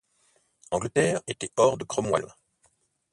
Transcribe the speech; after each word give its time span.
Angleterre 0.71 1.21
était 1.27 1.51
hors 1.57 1.77
de 1.77 1.83
Cromwell. 1.83 2.25